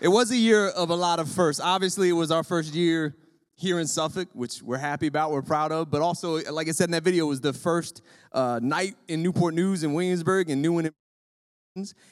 [0.00, 1.60] It was a year of a lot of firsts.
[1.60, 3.16] Obviously, it was our first year
[3.56, 5.90] here in Suffolk, which we're happy about, we're proud of.
[5.90, 9.24] But also, like I said in that video, it was the first uh, night in
[9.24, 10.88] Newport News in Williamsburg and New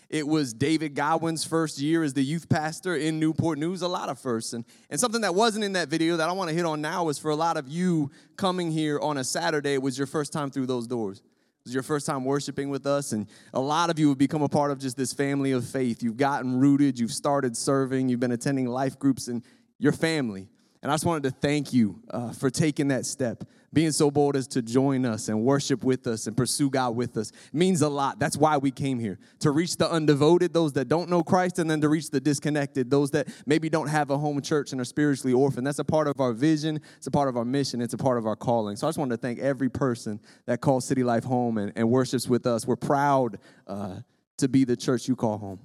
[0.08, 4.08] it was David Godwin's first year as the youth pastor in Newport News, a lot
[4.08, 4.52] of firsts.
[4.52, 7.08] And, and something that wasn't in that video that I want to hit on now
[7.08, 10.32] is for a lot of you coming here on a Saturday, it was your first
[10.32, 11.22] time through those doors
[11.66, 14.48] is your first time worshiping with us, and a lot of you have become a
[14.48, 16.02] part of just this family of faith.
[16.02, 19.42] You've gotten rooted, you've started serving, you've been attending life groups, and
[19.78, 20.48] your family.
[20.86, 24.36] And I just wanted to thank you uh, for taking that step, being so bold
[24.36, 27.30] as to join us and worship with us and pursue God with us.
[27.30, 28.20] It means a lot.
[28.20, 31.68] That's why we came here to reach the undevoted, those that don't know Christ, and
[31.68, 34.84] then to reach the disconnected, those that maybe don't have a home church and are
[34.84, 35.66] spiritually orphaned.
[35.66, 38.16] That's a part of our vision, it's a part of our mission, it's a part
[38.16, 38.76] of our calling.
[38.76, 41.90] So I just wanted to thank every person that calls City Life home and, and
[41.90, 42.64] worships with us.
[42.64, 43.96] We're proud uh,
[44.38, 45.58] to be the church you call home.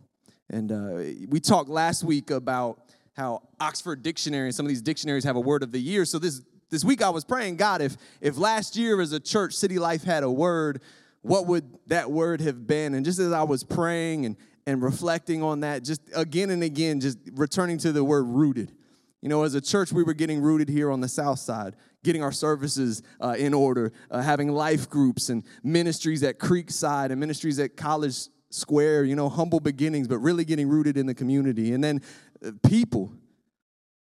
[0.49, 5.23] And uh, we talked last week about how Oxford Dictionary and some of these dictionaries
[5.23, 6.05] have a word of the year.
[6.05, 9.53] So this this week I was praying, God, if if last year as a church,
[9.53, 10.81] City Life had a word,
[11.21, 12.93] what would that word have been?
[12.93, 16.99] And just as I was praying and and reflecting on that, just again and again,
[16.99, 18.71] just returning to the word rooted.
[19.21, 22.23] You know, as a church, we were getting rooted here on the south side, getting
[22.23, 27.59] our services uh, in order, uh, having life groups and ministries at Creekside and ministries
[27.59, 31.73] at College Square, you know, humble beginnings, but really getting rooted in the community.
[31.73, 32.01] And then
[32.63, 33.13] people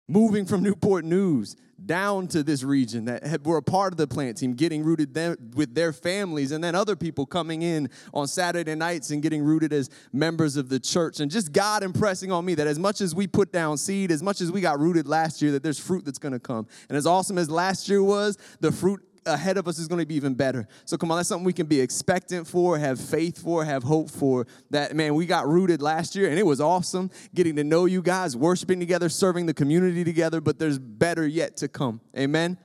[0.08, 4.08] moving from Newport News down to this region that had, were a part of the
[4.08, 8.28] plant team, getting rooted there with their families, and then other people coming in on
[8.28, 11.20] Saturday nights and getting rooted as members of the church.
[11.20, 14.23] And just God impressing on me that as much as we put down seed, as
[14.23, 16.68] much as we got rooted last year, that there's fruit that's gonna come.
[16.90, 20.06] And as awesome as last year was, the fruit ahead of us is going to
[20.06, 20.67] be even better.
[20.86, 24.09] So come on, that's something we can be expectant for, have faith for, have hope
[24.09, 24.48] for.
[24.70, 28.02] That man, we got rooted last year and it was awesome getting to know you
[28.02, 32.02] guys, worshiping together, serving the community together, but there's better yet to come.
[32.17, 32.58] Amen.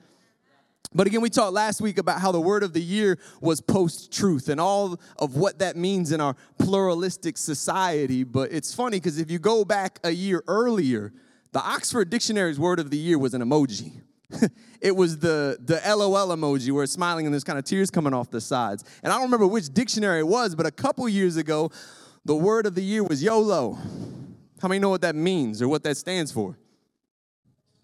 [0.95, 4.13] But again, we talked last week about how the word of the year was post
[4.13, 8.23] truth and all of what that means in our pluralistic society.
[8.23, 11.13] But it's funny because if you go back a year earlier,
[11.51, 14.03] the Oxford Dictionary's word of the year was an emoji.
[14.81, 18.15] it was the, the LOL emoji where it's smiling and there's kind of tears coming
[18.15, 18.85] off the sides.
[19.03, 21.71] And I don't remember which dictionary it was, but a couple years ago,
[22.25, 23.79] the word of the year was YOLO.
[24.61, 26.59] How many know what that means or what that stands for?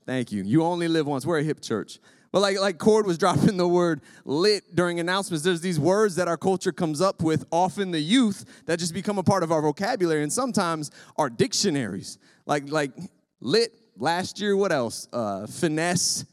[0.07, 0.43] Thank you.
[0.43, 1.27] You only live once.
[1.27, 1.99] We're a hip church.
[2.33, 6.29] But like like Cord was dropping the word lit during announcements, there's these words that
[6.29, 9.63] our culture comes up with, often the youth, that just become a part of our
[9.63, 12.19] vocabulary and sometimes our dictionaries.
[12.47, 12.93] Like like
[13.41, 15.09] lit last year, what else?
[15.13, 16.25] Uh, finesse,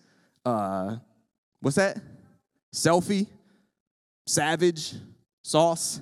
[0.47, 0.96] uh,
[1.59, 1.97] what's that?
[2.74, 3.28] Selfie,
[4.25, 4.94] savage,
[5.44, 6.00] sauce.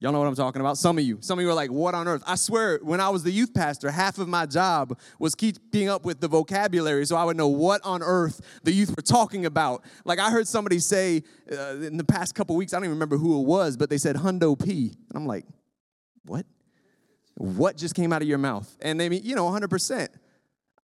[0.00, 0.78] Y'all know what I'm talking about?
[0.78, 1.18] Some of you.
[1.20, 2.22] Some of you are like, what on earth?
[2.26, 6.04] I swear, when I was the youth pastor, half of my job was keeping up
[6.04, 9.84] with the vocabulary so I would know what on earth the youth were talking about.
[10.04, 13.16] Like, I heard somebody say uh, in the past couple weeks, I don't even remember
[13.16, 14.92] who it was, but they said Hundo P.
[15.08, 15.44] And I'm like,
[16.24, 16.44] what?
[17.36, 18.74] What just came out of your mouth?
[18.82, 20.08] And they mean, you know, 100%.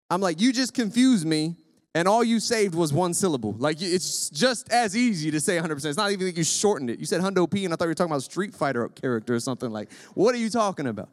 [0.09, 1.55] I'm like, you just confused me
[1.95, 3.55] and all you saved was one syllable.
[3.57, 5.85] Like it's just as easy to say 100%.
[5.85, 6.99] It's not even like you shortened it.
[6.99, 9.33] You said Hundo P, and I thought you were talking about a Street Fighter character
[9.33, 9.71] or something.
[9.71, 11.09] Like, what are you talking about?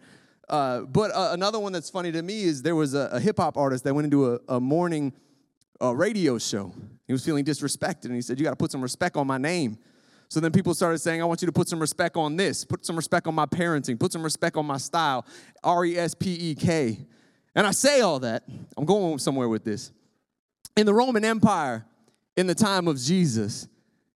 [0.49, 3.39] Uh, but uh, another one that's funny to me is there was a, a hip
[3.39, 5.13] hop artist that went into a, a morning
[5.81, 6.75] uh, radio show.
[7.07, 9.39] He was feeling disrespected, and he said, "You got to put some respect on my
[9.39, 9.79] name."
[10.29, 12.85] So then people started saying, I want you to put some respect on this, put
[12.85, 15.25] some respect on my parenting, put some respect on my style,
[15.63, 16.99] R E S P E K.
[17.55, 18.43] And I say all that,
[18.77, 19.93] I'm going somewhere with this
[20.77, 21.87] in the Roman Empire,
[22.37, 23.69] in the time of Jesus,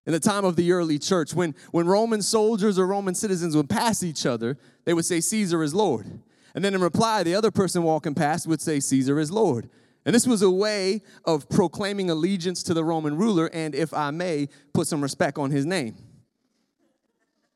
[0.06, 3.68] in the time of the early church, when, when Roman soldiers or Roman citizens would
[3.68, 6.06] pass each other, they would say, Caesar is Lord.
[6.54, 9.68] And then in reply, the other person walking past would say, Caesar is Lord.
[10.04, 14.10] And this was a way of proclaiming allegiance to the Roman ruler and, if I
[14.10, 15.96] may, put some respect on his name.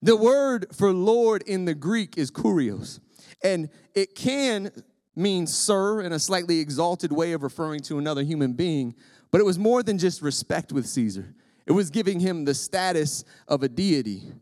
[0.02, 3.00] The word for Lord in the Greek is kurios,
[3.42, 4.70] and it can
[5.14, 8.94] means sir in a slightly exalted way of referring to another human being,
[9.30, 11.34] but it was more than just respect with Caesar.
[11.66, 14.32] It was giving him the status of a deity.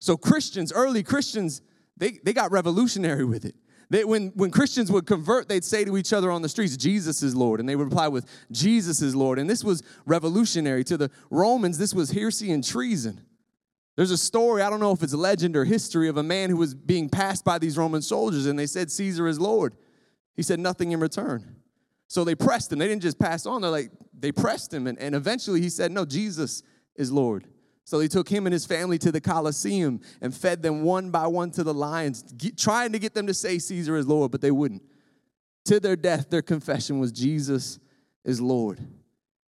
[0.00, 1.62] So Christians, early Christians,
[1.96, 3.54] they, they got revolutionary with it.
[3.90, 7.22] They, when, when Christians would convert, they'd say to each other on the streets, Jesus
[7.22, 7.58] is Lord.
[7.58, 9.38] And they would reply with, Jesus is Lord.
[9.38, 10.84] And this was revolutionary.
[10.84, 13.22] To the Romans, this was heresy and treason.
[13.96, 16.56] There's a story, I don't know if it's legend or history, of a man who
[16.56, 19.74] was being passed by these Roman soldiers, and they said, Caesar is Lord.
[20.38, 21.56] He said nothing in return.
[22.06, 22.78] So they pressed him.
[22.78, 24.86] They didn't just pass on, they're like, they pressed him.
[24.86, 26.62] And, and eventually he said, No, Jesus
[26.94, 27.48] is Lord.
[27.84, 31.26] So they took him and his family to the Colosseum and fed them one by
[31.26, 34.40] one to the lions, get, trying to get them to say Caesar is Lord, but
[34.40, 34.82] they wouldn't.
[35.64, 37.80] To their death, their confession was Jesus
[38.24, 38.78] is Lord.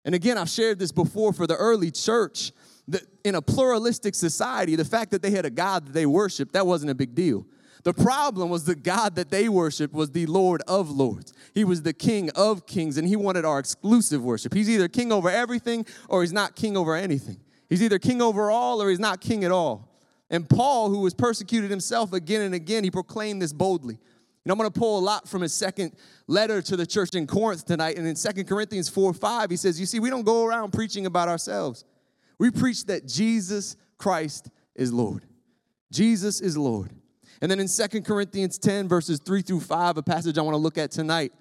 [0.04, 2.52] And again, I've shared this before for the early church.
[2.86, 6.52] That in a pluralistic society, the fact that they had a God that they worshiped,
[6.52, 7.46] that wasn't a big deal.
[7.84, 11.32] The problem was the God that they worshiped was the Lord of Lords.
[11.54, 14.52] He was the King of Kings, and He wanted our exclusive worship.
[14.52, 17.40] He's either king over everything or He's not king over anything.
[17.68, 19.88] He's either king over all or He's not king at all.
[20.30, 23.98] And Paul, who was persecuted himself again and again, he proclaimed this boldly.
[24.44, 25.92] And I'm going to pull a lot from his second
[26.26, 27.98] letter to the church in Corinth tonight.
[27.98, 31.06] And in 2 Corinthians 4 5, he says, You see, we don't go around preaching
[31.06, 31.84] about ourselves.
[32.38, 35.24] We preach that Jesus Christ is Lord.
[35.90, 36.90] Jesus is Lord.
[37.40, 40.58] And then in Second Corinthians 10, verses 3 through 5, a passage I want to
[40.58, 41.32] look at tonight,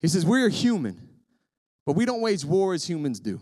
[0.00, 1.08] he says, We're human,
[1.86, 3.40] but we don't wage war as humans do.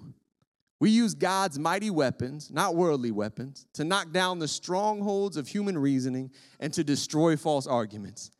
[0.80, 5.76] We use God's mighty weapons, not worldly weapons, to knock down the strongholds of human
[5.76, 6.30] reasoning
[6.60, 8.30] and to destroy false arguments.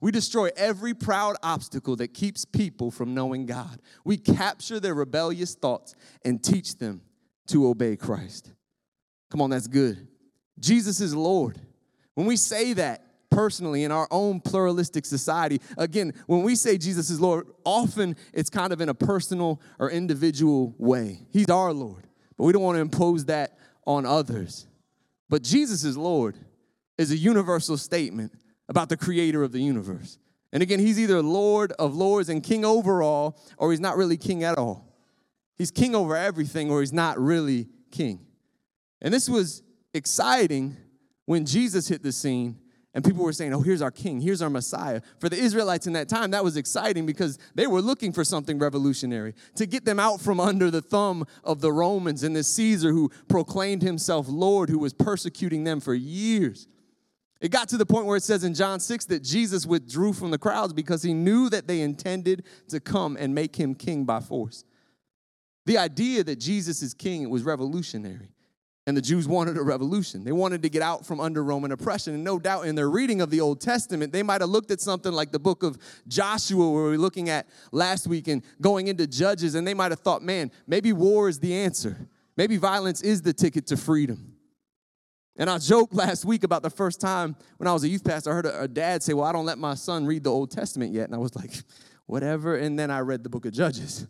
[0.00, 3.80] We destroy every proud obstacle that keeps people from knowing God.
[4.04, 7.00] We capture their rebellious thoughts and teach them
[7.48, 8.52] to obey Christ.
[9.30, 10.06] Come on, that's good.
[10.60, 11.58] Jesus is Lord.
[12.14, 17.10] When we say that personally in our own pluralistic society, again, when we say Jesus
[17.10, 21.20] is Lord, often it's kind of in a personal or individual way.
[21.30, 22.06] He's our Lord,
[22.36, 24.66] but we don't want to impose that on others.
[25.28, 26.36] But Jesus is Lord
[26.98, 28.32] is a universal statement
[28.68, 30.18] about the creator of the universe.
[30.52, 34.16] And again, he's either Lord of lords and king over all, or he's not really
[34.16, 34.94] king at all.
[35.56, 38.20] He's king over everything, or he's not really king.
[39.02, 39.62] And this was
[39.92, 40.76] exciting
[41.24, 42.58] when Jesus hit the scene
[42.96, 45.02] and people were saying, Oh, here's our king, here's our Messiah.
[45.18, 48.58] For the Israelites in that time, that was exciting because they were looking for something
[48.58, 52.92] revolutionary to get them out from under the thumb of the Romans and the Caesar
[52.92, 56.68] who proclaimed himself Lord, who was persecuting them for years.
[57.42, 60.30] It got to the point where it says in John 6 that Jesus withdrew from
[60.30, 64.20] the crowds because he knew that they intended to come and make him king by
[64.20, 64.64] force.
[65.66, 68.30] The idea that Jesus is king was revolutionary.
[68.86, 70.22] And the Jews wanted a revolution.
[70.22, 72.14] They wanted to get out from under Roman oppression.
[72.14, 74.80] And no doubt in their reading of the Old Testament, they might have looked at
[74.80, 78.86] something like the book of Joshua, where we were looking at last week, and going
[78.86, 82.08] into Judges, and they might have thought, man, maybe war is the answer.
[82.36, 84.36] Maybe violence is the ticket to freedom.
[85.38, 88.30] And I joked last week about the first time when I was a youth pastor,
[88.30, 90.92] I heard a, dad say, Well, I don't let my son read the Old Testament
[90.92, 91.06] yet.
[91.06, 91.50] And I was like,
[92.06, 92.56] Whatever.
[92.56, 94.06] And then I read the book of Judges.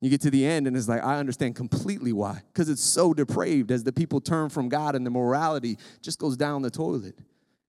[0.00, 2.42] You get to the end, and it's like, I understand completely why.
[2.52, 6.36] Because it's so depraved as the people turn from God and the morality just goes
[6.36, 7.18] down the toilet.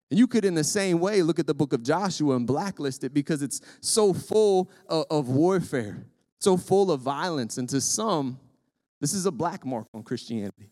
[0.09, 3.03] And you could, in the same way, look at the book of Joshua and blacklist
[3.03, 6.05] it because it's so full of, of warfare,
[6.39, 7.57] so full of violence.
[7.57, 8.39] And to some,
[8.99, 10.69] this is a black mark on Christianity.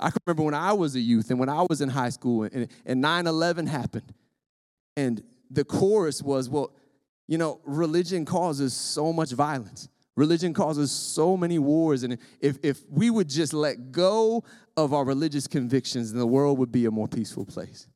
[0.00, 2.44] I can remember when I was a youth and when I was in high school
[2.44, 4.12] and, and 9-11 happened.
[4.96, 6.72] And the chorus was, well,
[7.26, 9.88] you know, religion causes so much violence.
[10.18, 12.02] Religion causes so many wars.
[12.02, 14.42] And if, if we would just let go
[14.76, 17.86] of our religious convictions, then the world would be a more peaceful place.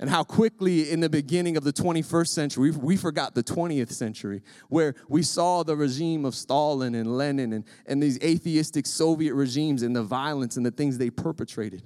[0.00, 3.92] And how quickly in the beginning of the 21st century, we, we forgot the 20th
[3.92, 4.40] century,
[4.70, 9.82] where we saw the regime of Stalin and Lenin and, and these atheistic Soviet regimes
[9.82, 11.82] and the violence and the things they perpetrated.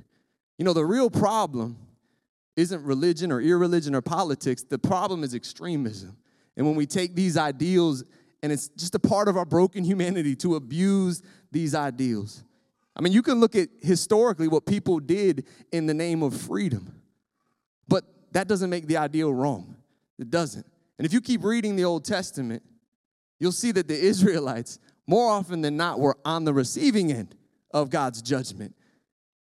[0.57, 1.79] You know, the real problem
[2.55, 6.17] isn't religion or irreligion or politics, the problem is extremism.
[6.57, 8.05] And when we take these ideals
[8.43, 12.43] and it's just a part of our broken humanity to abuse these ideals.
[12.97, 17.01] I mean, you can look at historically what people did in the name of freedom,
[17.89, 19.77] but that doesn't make the ideal wrong.
[20.19, 20.67] It doesn't.
[20.99, 22.63] And if you keep reading the Old Testament,
[23.39, 27.35] you'll see that the Israelites, more often than not, were on the receiving end
[27.73, 28.75] of God's judgment.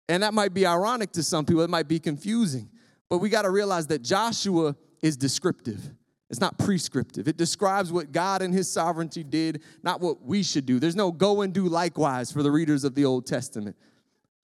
[0.09, 2.71] And that might be ironic to some people, it might be confusing,
[3.09, 5.95] but we got to realize that Joshua is descriptive.
[6.31, 7.27] It's not prescriptive.
[7.27, 10.79] It describes what God and His sovereignty did, not what we should do.
[10.79, 13.77] There's no go and do likewise for the readers of the Old Testament.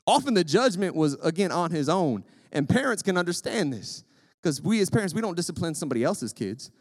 [0.07, 2.25] Often the judgment was, again, on His own.
[2.53, 4.05] And parents can understand this
[4.41, 6.71] because we as parents, we don't discipline somebody else's kids.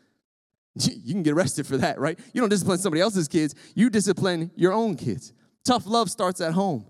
[0.76, 2.18] You can get arrested for that, right?
[2.34, 5.32] You don't discipline somebody else's kids, you discipline your own kids.
[5.64, 6.86] Tough love starts at home.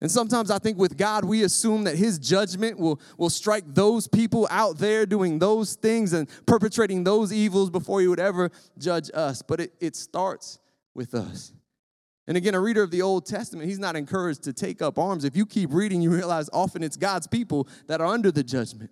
[0.00, 4.06] And sometimes I think with God, we assume that His judgment will, will strike those
[4.06, 9.10] people out there doing those things and perpetrating those evils before He would ever judge
[9.14, 9.42] us.
[9.42, 10.58] But it, it starts
[10.94, 11.52] with us.
[12.28, 15.24] And again, a reader of the Old Testament, he's not encouraged to take up arms.
[15.24, 18.90] If you keep reading, you realize often it's God's people that are under the judgment.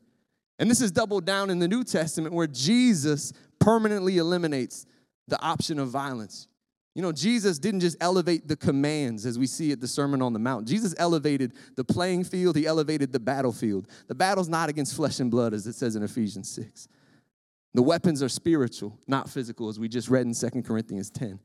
[0.59, 4.87] And this is doubled down in the New Testament where Jesus permanently eliminates
[5.27, 6.47] the option of violence.
[6.95, 10.33] You know, Jesus didn't just elevate the commands as we see at the Sermon on
[10.33, 10.69] the Mount.
[10.69, 13.89] Jesus elevated the playing field, he elevated the battlefield.
[14.07, 16.89] The battle's not against flesh and blood, as it says in Ephesians 6.
[17.75, 21.41] The weapons are spiritual, not physical, as we just read in 2 Corinthians 10.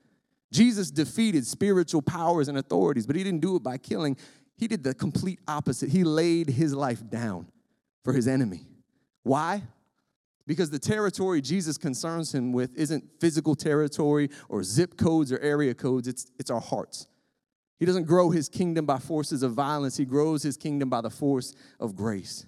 [0.51, 4.17] Jesus defeated spiritual powers and authorities, but he didn't do it by killing.
[4.55, 5.89] He did the complete opposite.
[5.89, 7.47] He laid his life down
[8.03, 8.67] for his enemy.
[9.23, 9.63] Why?
[10.49, 15.75] Because the territory Jesus concerns him with isn't physical territory or zip codes or area
[15.75, 17.05] codes, it's, it's our hearts.
[17.77, 21.11] He doesn't grow his kingdom by forces of violence, he grows his kingdom by the
[21.11, 22.47] force of grace.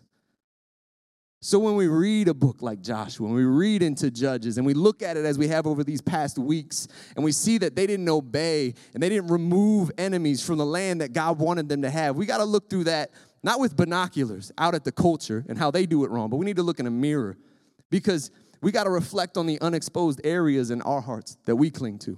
[1.41, 4.73] So when we read a book like Joshua, when we read into Judges, and we
[4.73, 7.85] look at it as we have over these past weeks, and we see that they
[7.85, 11.89] didn't obey and they didn't remove enemies from the land that God wanted them to
[11.91, 13.11] have, we got to look through that
[13.43, 16.47] not with binoculars out at the culture and how they do it wrong, but we
[16.47, 17.37] need to look in a mirror
[17.91, 18.31] because
[18.61, 22.17] we got to reflect on the unexposed areas in our hearts that we cling to,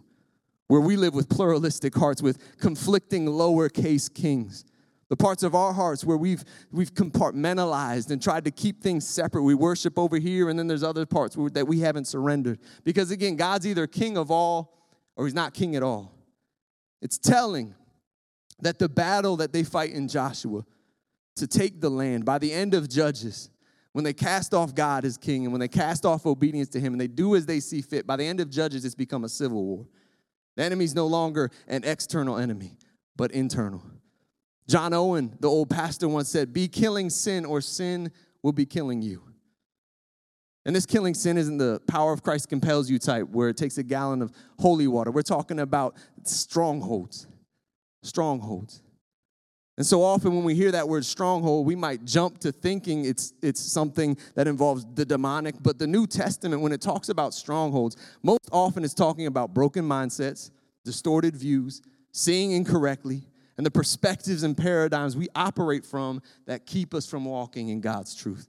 [0.67, 4.63] where we live with pluralistic hearts, with conflicting lowercase kings.
[5.09, 9.43] The parts of our hearts where we've we've compartmentalized and tried to keep things separate.
[9.43, 12.59] We worship over here and then there's other parts that we haven't surrendered.
[12.83, 14.73] Because again god's either king of all
[15.15, 16.15] or he's not king at all.
[16.99, 17.75] It's telling
[18.61, 20.65] that the battle that they fight in joshua
[21.35, 23.51] to take the land by the end of judges
[23.93, 26.93] when they cast off god as king and when they cast off obedience to him
[26.93, 29.29] and they do as they see fit by the end of judges it's become a
[29.29, 29.87] civil war
[30.55, 32.77] the enemy's no longer an external enemy
[33.15, 33.83] but internal
[34.67, 39.01] John Owen, the old pastor, once said, Be killing sin, or sin will be killing
[39.01, 39.21] you.
[40.65, 43.77] And this killing sin isn't the power of Christ compels you type, where it takes
[43.77, 45.11] a gallon of holy water.
[45.11, 47.27] We're talking about strongholds.
[48.01, 48.81] Strongholds.
[49.77, 53.33] And so often when we hear that word stronghold, we might jump to thinking it's,
[53.41, 55.55] it's something that involves the demonic.
[55.61, 59.83] But the New Testament, when it talks about strongholds, most often it's talking about broken
[59.83, 60.51] mindsets,
[60.85, 63.23] distorted views, seeing incorrectly,
[63.57, 68.15] and the perspectives and paradigms we operate from that keep us from walking in God's
[68.15, 68.47] truth.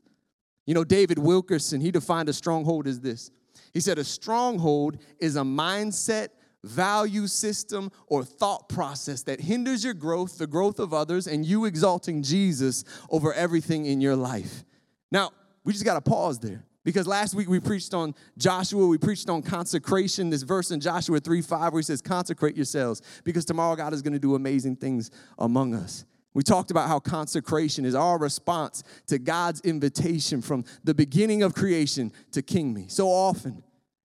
[0.67, 3.31] You know, David Wilkerson, he defined a stronghold as this.
[3.73, 6.29] He said, A stronghold is a mindset,
[6.65, 11.65] value system, or thought process that hinders your growth, the growth of others, and you
[11.65, 14.65] exalting Jesus over everything in your life.
[15.11, 15.31] Now,
[15.65, 16.65] we just got to pause there.
[16.85, 21.19] Because last week we preached on Joshua, we preached on consecration, this verse in Joshua
[21.19, 24.77] 3 5 where he says, Consecrate yourselves, because tomorrow God is going to do amazing
[24.77, 26.05] things among us.
[26.35, 31.55] We talked about how consecration is our response to God's invitation from the beginning of
[31.55, 32.87] creation to King Me.
[32.89, 33.63] So often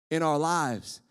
[0.10, 1.02] in our lives,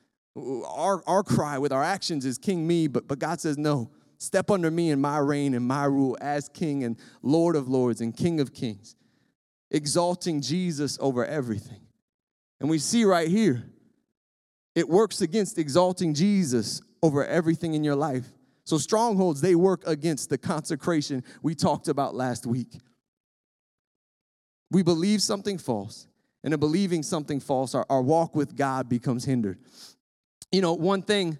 [0.66, 4.50] our, our cry with our actions is King Me, but, but God says, No, step
[4.50, 8.16] under me in my reign and my rule as King and Lord of Lords and
[8.16, 8.96] King of Kings
[9.70, 11.80] exalting Jesus over everything.
[12.60, 13.64] And we see right here,
[14.74, 18.26] it works against exalting Jesus over everything in your life.
[18.64, 22.68] So, strongholds, they work against the consecration we talked about last week.
[24.70, 26.06] We believe something false,
[26.44, 29.58] and in believing something false, our, our walk with God becomes hindered.
[30.50, 31.38] You know, one thing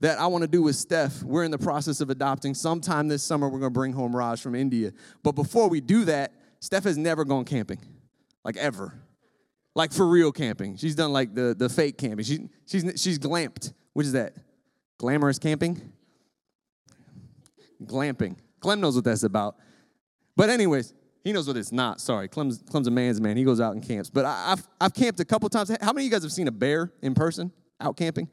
[0.00, 2.54] that I want to do with Steph, we're in the process of adopting.
[2.54, 4.92] Sometime this summer, we're going to bring home Raj from India.
[5.22, 7.78] But before we do that, Steph has never gone camping,
[8.44, 9.00] like ever.
[9.74, 10.76] Like for real camping.
[10.76, 12.24] She's done like the, the fake camping.
[12.24, 13.72] She, she's, she's glamped.
[13.96, 14.34] Is that?
[14.98, 15.92] Glamorous camping?
[17.82, 18.36] Glamping.
[18.60, 19.56] Clem knows what that's about.
[20.36, 22.00] But, anyways, he knows what it's not.
[22.00, 23.36] Sorry, Clem's, Clem's a man's man.
[23.36, 24.10] He goes out and camps.
[24.10, 25.70] But I, have I've camped a couple times.
[25.80, 27.50] How many of you guys have seen a bear in person
[27.80, 28.28] out camping?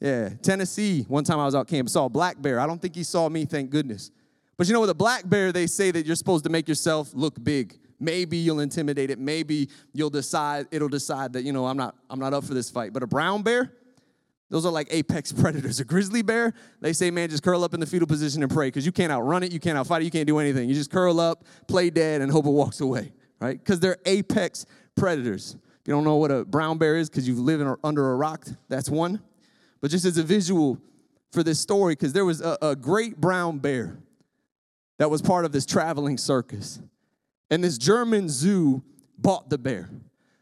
[0.00, 1.04] Yeah, Tennessee.
[1.08, 2.60] One time I was out camping, saw a black bear.
[2.60, 4.10] I don't think he saw me, thank goodness.
[4.56, 7.10] But you know, with a black bear, they say that you're supposed to make yourself
[7.14, 7.78] look big.
[8.00, 9.18] Maybe you'll intimidate it.
[9.18, 12.70] Maybe you'll decide, it'll decide that, you know, I'm not, I'm not up for this
[12.70, 12.92] fight.
[12.92, 13.72] But a brown bear,
[14.50, 15.80] those are like apex predators.
[15.80, 18.68] A grizzly bear, they say, man, just curl up in the fetal position and pray
[18.68, 20.68] because you can't outrun it, you can't outfight it, you can't do anything.
[20.68, 23.58] You just curl up, play dead, and hope it walks away, right?
[23.58, 24.64] Because they're apex
[24.96, 25.56] predators.
[25.88, 28.90] You don't know what a brown bear is because you've lived under a rock, that's
[28.90, 29.22] one.
[29.80, 30.78] But just as a visual
[31.32, 33.96] for this story, because there was a, a great brown bear
[34.98, 36.78] that was part of this traveling circus.
[37.50, 38.82] And this German zoo
[39.16, 39.88] bought the bear.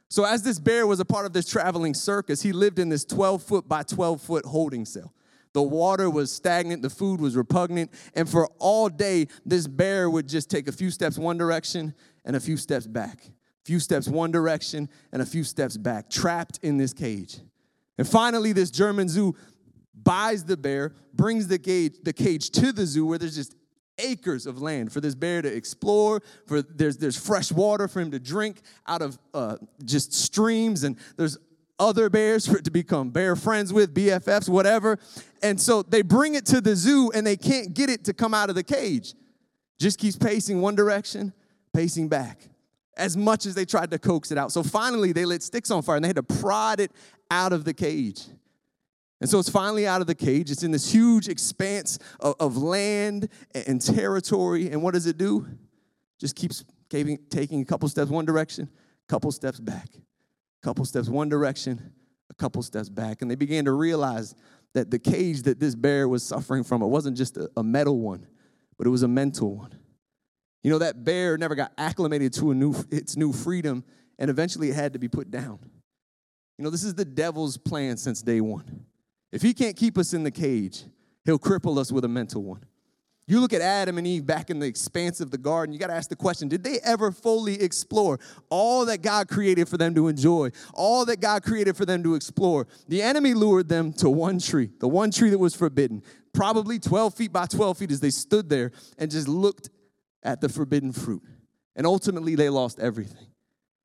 [0.09, 3.05] So, as this bear was a part of this traveling circus, he lived in this
[3.05, 5.15] 12 foot by 12 foot holding cell.
[5.53, 10.29] The water was stagnant, the food was repugnant, and for all day, this bear would
[10.29, 13.31] just take a few steps one direction and a few steps back.
[13.67, 17.39] Few steps one direction and a few steps back, trapped in this cage.
[17.99, 19.35] And finally, this German zoo
[19.93, 23.57] buys the bear, brings the cage, the cage to the zoo where there's just
[23.99, 28.13] acres of land for this bear to explore for there's there's fresh water for him
[28.13, 31.37] to drink out of uh, just streams and there's
[31.81, 34.97] other bears for it to become bear friends with bffs whatever.
[35.43, 38.33] And so they bring it to the zoo and they can't get it to come
[38.33, 39.15] out of the cage.
[39.81, 41.33] Just keeps pacing one direction
[41.73, 42.49] pacing back
[42.97, 44.53] as much as they tried to coax it out.
[44.53, 46.93] So finally, they lit sticks on fire and they had to prod it
[47.31, 48.23] out of the cage.
[49.21, 50.51] And so it's finally out of the cage.
[50.51, 54.71] It's in this huge expanse of, of land and territory.
[54.71, 55.47] And what does it do?
[56.19, 58.69] Just keeps taking a couple steps one direction,
[59.09, 59.89] couple steps back,
[60.63, 61.93] couple steps one direction,
[62.31, 63.23] a couple steps back.
[63.23, 64.35] And they began to realize
[64.75, 67.99] that the cage that this bear was suffering from, it wasn't just a, a metal
[67.99, 68.27] one,
[68.77, 69.75] but it was a mental one.
[70.67, 73.85] You know, that bear never got acclimated to new, its new freedom,
[74.19, 75.61] and eventually it had to be put down.
[76.59, 78.85] You know, this is the devil's plan since day one.
[79.31, 80.83] If he can't keep us in the cage,
[81.25, 82.65] he'll cripple us with a mental one.
[83.29, 85.87] You look at Adam and Eve back in the expanse of the garden, you got
[85.87, 88.19] to ask the question did they ever fully explore
[88.51, 92.17] all that God created for them to enjoy, all that God created for them to
[92.17, 92.67] explore?
[92.89, 97.15] The enemy lured them to one tree, the one tree that was forbidden, probably 12
[97.15, 99.71] feet by 12 feet as they stood there and just looked
[100.27, 101.23] at the forbidden fruit.
[101.77, 103.27] And ultimately, they lost everything.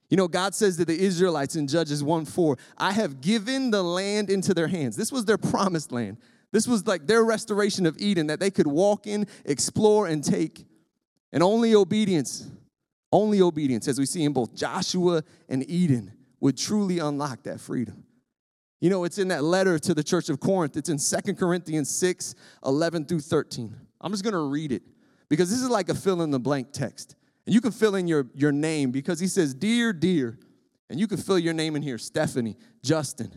[0.10, 3.82] You know, God says to the Israelites in Judges 1 4, I have given the
[3.82, 4.98] land into their hands.
[4.98, 6.18] This was their promised land.
[6.52, 10.66] This was like their restoration of Eden that they could walk in, explore, and take.
[11.32, 12.46] And only obedience,
[13.14, 18.04] only obedience, as we see in both Joshua and Eden, would truly unlock that freedom.
[18.82, 20.76] You know, it's in that letter to the church of Corinth.
[20.76, 23.74] It's in Second Corinthians 6 11 through 13.
[24.02, 24.82] I'm just going to read it
[25.32, 27.16] because this is like a fill in the blank text.
[27.46, 30.38] And you can fill in your, your name because he says, Dear, dear.
[30.90, 33.32] And you can fill your name in here Stephanie, Justin,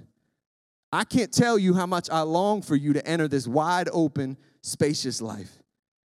[0.92, 4.36] I can't tell you how much I long for you to enter this wide open,
[4.60, 5.52] spacious life.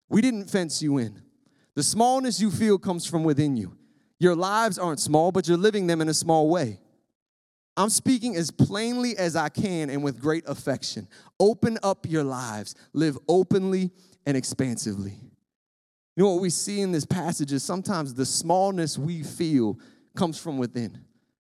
[0.10, 1.22] We didn't fence you in.
[1.76, 3.78] The smallness you feel comes from within you.
[4.20, 6.82] Your lives aren't small, but you're living them in a small way.
[7.78, 11.08] I'm speaking as plainly as I can and with great affection.
[11.40, 13.92] Open up your lives, live openly
[14.26, 15.14] and expansively.
[16.18, 19.80] You know what we see in this passage is sometimes the smallness we feel
[20.16, 20.98] comes from within,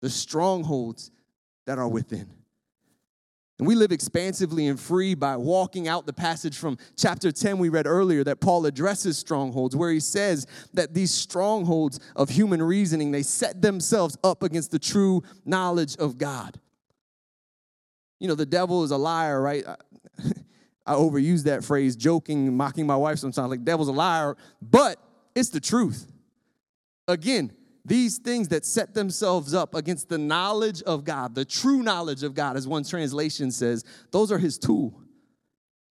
[0.02, 1.12] the strongholds
[1.68, 2.28] that are within.
[3.60, 7.70] And we live expansively and free by walking out the passage from chapter 10 we
[7.70, 13.12] read earlier that Paul addresses strongholds, where he says that these strongholds of human reasoning,
[13.12, 16.60] they set themselves up against the true knowledge of God.
[18.20, 19.64] You know, the devil is a liar, right?
[20.86, 25.00] I overuse that phrase, joking, mocking my wife sometimes, like, devil's a liar, but
[25.34, 26.12] it's the truth.
[27.08, 27.52] Again,
[27.84, 32.34] these things that set themselves up against the knowledge of God, the true knowledge of
[32.34, 35.02] God, as one translation says, those are his tool.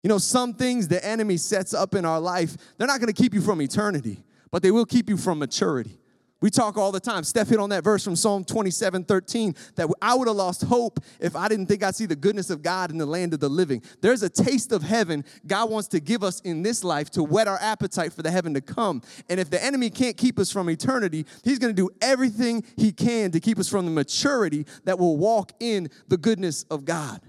[0.03, 3.33] You know, some things the enemy sets up in our life, they're not gonna keep
[3.33, 5.99] you from eternity, but they will keep you from maturity.
[6.45, 7.25] We talk all the time.
[7.25, 11.01] Steph hit on that verse from Psalm 27 13 that I would have lost hope
[11.19, 13.49] if I didn't think I'd see the goodness of God in the land of the
[13.49, 13.83] living.
[14.03, 17.49] There's a taste of heaven God wants to give us in this life to whet
[17.49, 19.01] our appetite for the heaven to come.
[19.31, 22.93] And if the enemy can't keep us from eternity, he's going to do everything he
[22.93, 27.23] can to keep us from the maturity that will walk in the goodness of God.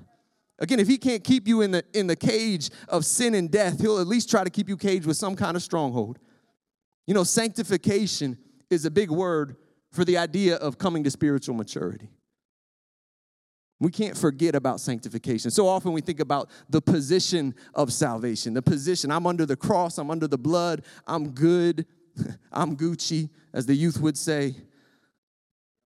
[0.59, 3.79] Again, if he can't keep you in the in the cage of sin and death,
[3.79, 6.19] he'll at least try to keep you caged with some kind of stronghold.
[7.07, 9.55] You know, sanctification is a big word
[9.91, 12.09] for the idea of coming to spiritual maturity.
[13.79, 15.51] We can't forget about sanctification.
[15.51, 18.53] So often we think about the position of salvation.
[18.53, 21.85] The position, I'm under the cross, I'm under the blood, I'm good,
[22.51, 24.55] I'm Gucci, as the youth would say.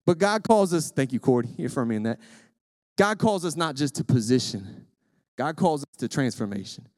[0.05, 2.19] But God calls us, thank you, Cordy, you affirm me in that.
[2.97, 4.87] God calls us not just to position,
[5.37, 6.89] God calls us to transformation.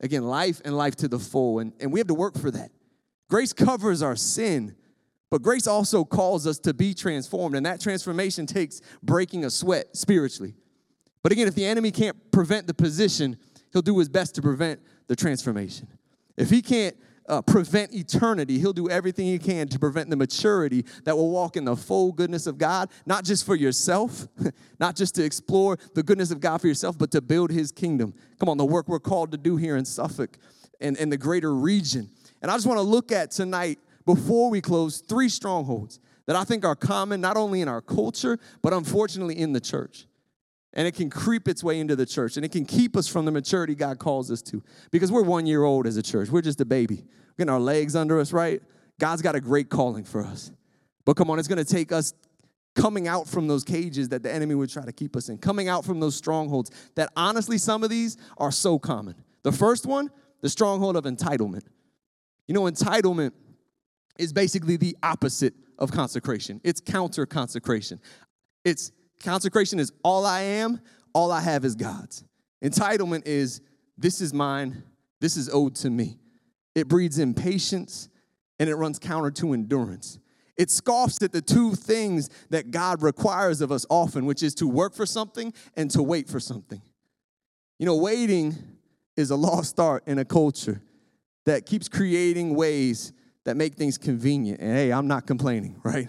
[0.00, 1.60] Again, life and life to the full.
[1.60, 2.72] And, and we have to work for that.
[3.30, 4.74] Grace covers our sin,
[5.32, 9.96] but grace also calls us to be transformed, and that transformation takes breaking a sweat
[9.96, 10.52] spiritually.
[11.22, 13.38] But again, if the enemy can't prevent the position,
[13.72, 15.88] he'll do his best to prevent the transformation.
[16.36, 16.94] If he can't
[17.26, 21.56] uh, prevent eternity, he'll do everything he can to prevent the maturity that will walk
[21.56, 24.28] in the full goodness of God, not just for yourself,
[24.78, 28.12] not just to explore the goodness of God for yourself, but to build his kingdom.
[28.38, 30.36] Come on, the work we're called to do here in Suffolk
[30.78, 32.10] and, and the greater region.
[32.42, 36.44] And I just want to look at tonight before we close three strongholds that I
[36.44, 40.06] think are common not only in our culture, but unfortunately in the church.
[40.74, 43.24] And it can creep its way into the church and it can keep us from
[43.24, 44.62] the maturity God calls us to.
[44.90, 47.04] Because we're one year old as a church, we're just a baby.
[47.04, 48.62] We're getting our legs under us, right?
[48.98, 50.50] God's got a great calling for us.
[51.04, 52.14] But come on, it's gonna take us
[52.74, 55.68] coming out from those cages that the enemy would try to keep us in, coming
[55.68, 59.14] out from those strongholds that honestly, some of these are so common.
[59.42, 60.10] The first one,
[60.40, 61.64] the stronghold of entitlement.
[62.46, 63.32] You know, entitlement
[64.18, 66.60] is basically the opposite of consecration.
[66.64, 68.00] It's counter consecration.
[68.64, 70.80] It's consecration is all I am,
[71.12, 72.24] all I have is God's.
[72.62, 73.60] Entitlement is
[73.98, 74.82] this is mine,
[75.20, 76.18] this is owed to me.
[76.74, 78.08] It breeds impatience
[78.58, 80.18] and it runs counter to endurance.
[80.56, 84.68] It scoffs at the two things that God requires of us often, which is to
[84.68, 86.82] work for something and to wait for something.
[87.78, 88.56] You know, waiting
[89.16, 90.82] is a lost art in a culture
[91.46, 93.12] that keeps creating ways
[93.44, 94.60] that make things convenient.
[94.60, 96.08] And hey, I'm not complaining, right?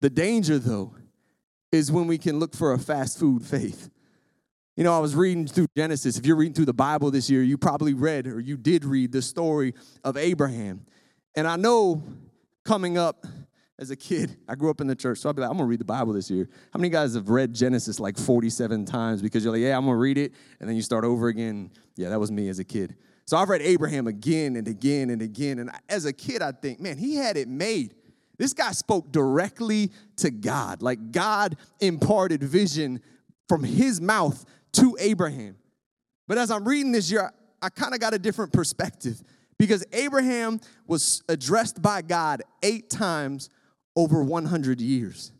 [0.00, 0.94] The danger, though,
[1.72, 3.90] is when we can look for a fast food faith.
[4.76, 6.16] You know, I was reading through Genesis.
[6.16, 9.12] If you're reading through the Bible this year, you probably read or you did read
[9.12, 10.86] the story of Abraham.
[11.36, 12.02] And I know
[12.64, 13.26] coming up
[13.78, 15.68] as a kid, I grew up in the church, so I'll be like, I'm gonna
[15.68, 16.48] read the Bible this year.
[16.72, 19.96] How many guys have read Genesis like 47 times because you're like, yeah, I'm gonna
[19.96, 21.70] read it, and then you start over again?
[21.96, 22.96] Yeah, that was me as a kid.
[23.26, 25.58] So I've read Abraham again and again and again.
[25.60, 27.94] And as a kid, I think, man, he had it made.
[28.38, 30.82] This guy spoke directly to God.
[30.82, 33.00] Like God imparted vision
[33.48, 35.56] from his mouth to Abraham.
[36.26, 37.30] But as I'm reading this year,
[37.60, 39.22] I kind of got a different perspective
[39.58, 43.50] because Abraham was addressed by God eight times
[43.94, 45.32] over 100 years.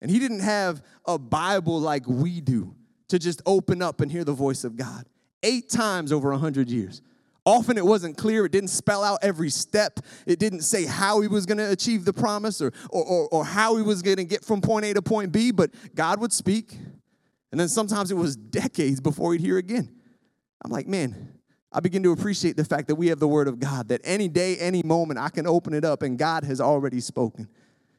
[0.00, 2.74] And he didn't have a Bible like we do
[3.08, 5.06] to just open up and hear the voice of God.
[5.42, 7.02] Eight times over 100 years.
[7.48, 8.44] Often it wasn't clear.
[8.44, 10.00] It didn't spell out every step.
[10.26, 13.44] It didn't say how he was going to achieve the promise or, or, or, or
[13.46, 16.30] how he was going to get from point A to point B, but God would
[16.30, 16.76] speak.
[17.50, 19.88] And then sometimes it was decades before he'd hear again.
[20.62, 21.38] I'm like, man,
[21.72, 24.28] I begin to appreciate the fact that we have the word of God, that any
[24.28, 27.48] day, any moment, I can open it up and God has already spoken.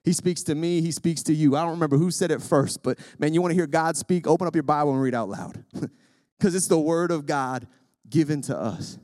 [0.04, 1.56] He speaks to me, he speaks to you.
[1.56, 4.28] I don't remember who said it first, but man, you want to hear God speak?
[4.28, 5.64] Open up your Bible and read out loud.
[6.38, 7.68] Because it's the word of God
[8.10, 8.98] given to us.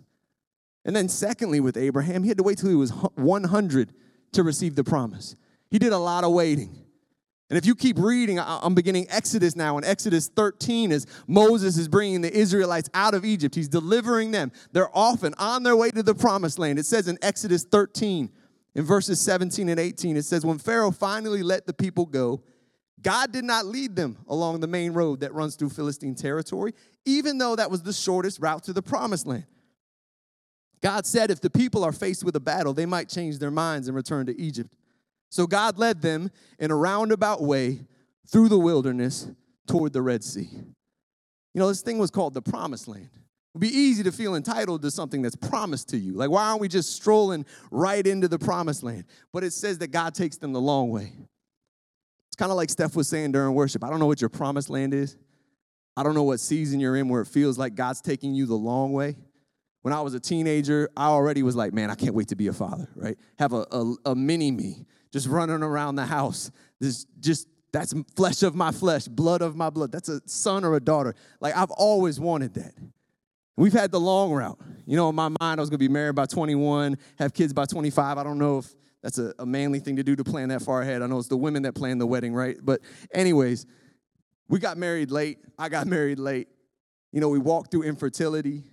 [0.85, 3.93] And then, secondly, with Abraham, he had to wait till he was 100
[4.33, 5.35] to receive the promise.
[5.71, 6.85] He did a lot of waiting.
[7.49, 9.77] And if you keep reading, I'm beginning Exodus now.
[9.77, 14.51] In Exodus 13, as Moses is bringing the Israelites out of Egypt, he's delivering them.
[14.71, 16.79] They're often on their way to the promised land.
[16.79, 18.31] It says in Exodus 13,
[18.73, 22.41] in verses 17 and 18, it says, When Pharaoh finally let the people go,
[23.01, 26.73] God did not lead them along the main road that runs through Philistine territory,
[27.05, 29.45] even though that was the shortest route to the promised land.
[30.81, 33.87] God said if the people are faced with a battle, they might change their minds
[33.87, 34.75] and return to Egypt.
[35.29, 37.81] So God led them in a roundabout way
[38.27, 39.27] through the wilderness
[39.67, 40.49] toward the Red Sea.
[40.51, 43.09] You know, this thing was called the Promised Land.
[43.13, 43.19] It
[43.53, 46.13] would be easy to feel entitled to something that's promised to you.
[46.13, 49.05] Like, why aren't we just strolling right into the Promised Land?
[49.31, 51.13] But it says that God takes them the long way.
[52.35, 53.81] It's kind of like Steph was saying during worship.
[53.81, 55.15] I don't know what your promised land is.
[55.95, 58.55] I don't know what season you're in where it feels like God's taking you the
[58.55, 59.15] long way
[59.85, 62.47] when I was a teenager, I already was like, man, I can't wait to be
[62.47, 63.19] a father, right?
[63.37, 66.49] Have a, a, a mini me just running around the house.
[66.79, 69.91] This just that's flesh of my flesh, blood of my blood.
[69.91, 71.13] That's a son or a daughter.
[71.39, 72.73] Like I've always wanted that.
[73.57, 74.59] We've had the long route.
[74.87, 77.65] You know, in my mind, I was gonna be married by 21, have kids by
[77.65, 78.17] 25.
[78.17, 80.81] I don't know if that's a, a manly thing to do to plan that far
[80.81, 81.03] ahead.
[81.03, 82.57] I know it's the women that plan the wedding, right?
[82.59, 82.81] But,
[83.13, 83.67] anyways,
[84.47, 85.37] we got married late.
[85.59, 86.47] I got married late.
[87.11, 88.63] You know, we walked through infertility.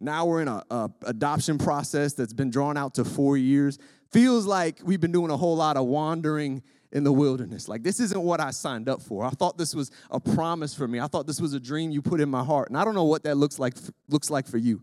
[0.00, 3.78] Now we're in a, a, adoption process that's been drawn out to four years.
[4.12, 7.68] Feels like we've been doing a whole lot of wandering in the wilderness.
[7.68, 9.24] Like this isn't what I signed up for.
[9.24, 11.00] I thought this was a promise for me.
[11.00, 13.04] I thought this was a dream you put in my heart, and I don't know
[13.04, 13.74] what that looks like
[14.08, 14.82] looks like for you.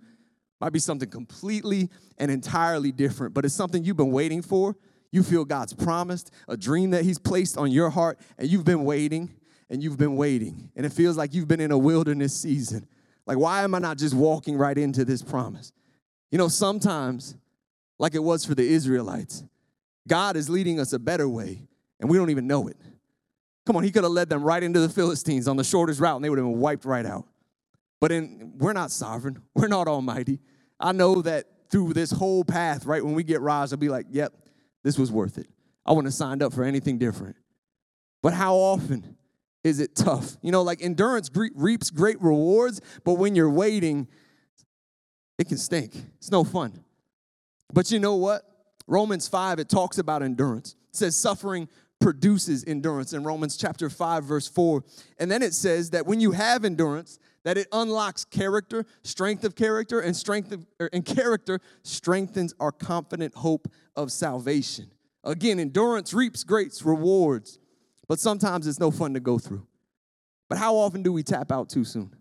[0.59, 4.75] Might be something completely and entirely different, but it's something you've been waiting for.
[5.11, 8.83] You feel God's promised, a dream that He's placed on your heart, and you've been
[8.83, 9.29] waiting
[9.69, 12.87] and you've been waiting, and it feels like you've been in a wilderness season.
[13.25, 15.71] Like, why am I not just walking right into this promise?
[16.31, 17.35] You know, sometimes,
[17.99, 19.43] like it was for the Israelites,
[20.07, 21.61] God is leading us a better way,
[21.99, 22.77] and we don't even know it.
[23.65, 26.15] Come on, He could have led them right into the Philistines on the shortest route,
[26.17, 27.25] and they would have been wiped right out.
[28.01, 30.39] But in, we're not sovereign, we're not almighty.
[30.79, 34.07] I know that through this whole path, right, when we get Raj, I'll be like,
[34.09, 34.33] yep,
[34.83, 35.47] this was worth it.
[35.85, 37.35] I wouldn't have signed up for anything different.
[38.21, 39.17] But how often
[39.63, 40.37] is it tough.
[40.41, 44.07] You know, like endurance reaps great rewards, but when you're waiting,
[45.37, 45.93] it can stink.
[46.17, 46.83] It's no fun.
[47.71, 48.43] But you know what?
[48.87, 50.75] Romans 5, it talks about endurance.
[50.89, 54.83] It says suffering produces endurance in Romans chapter 5, verse 4.
[55.19, 59.55] And then it says that when you have endurance, that it unlocks character, strength of
[59.55, 64.91] character, and strength of, er, and character strengthens our confident hope of salvation.
[65.23, 67.59] Again, endurance reaps great rewards,
[68.13, 69.65] but sometimes it's no fun to go through.
[70.47, 72.15] But how often do we tap out too soon?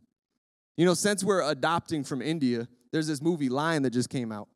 [0.78, 4.48] You know, since we're adopting from India, there's this movie Lion that just came out.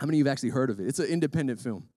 [0.00, 0.88] How many of you have actually heard of it?
[0.88, 1.88] It's an independent film.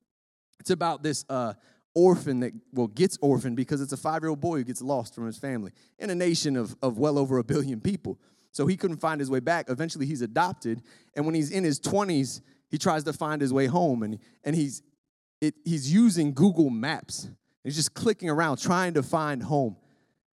[0.60, 1.54] It's about this uh,
[1.96, 5.16] orphan that, well, gets orphaned because it's a five year old boy who gets lost
[5.16, 8.20] from his family in a nation of, of well over a billion people.
[8.52, 9.68] So he couldn't find his way back.
[9.68, 10.84] Eventually, he's adopted.
[11.16, 14.04] And when he's in his 20s, he tries to find his way home.
[14.04, 14.84] And, and he's
[15.42, 17.28] it, he's using Google Maps.
[17.64, 19.76] He's just clicking around trying to find home.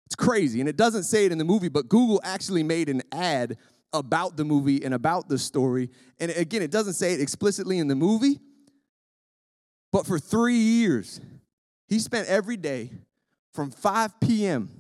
[0.06, 0.60] It's crazy.
[0.60, 3.56] And it doesn't say it in the movie, but Google actually made an ad
[3.92, 5.90] about the movie and about the story.
[6.18, 8.38] And again, it doesn't say it explicitly in the movie,
[9.92, 11.20] but for three years,
[11.86, 12.90] he spent every day
[13.52, 14.70] from 5 p.m.